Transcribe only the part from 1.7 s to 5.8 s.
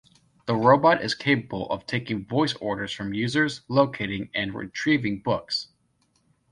taking voice orders from users, locating, and retrieving books.